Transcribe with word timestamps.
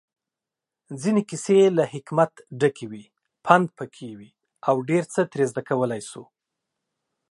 ځينې 1.01 1.21
کيسې 1.29 1.57
له 1.77 1.83
حکمت 1.93 2.31
ډکې 2.59 2.85
وي، 2.91 3.03
پندپکې 3.45 4.09
وي 4.17 4.29
اوډيرڅه 4.69 5.21
ترې 5.31 5.45
زده 5.51 5.61
کولی 5.69 6.01
شو 6.09 6.23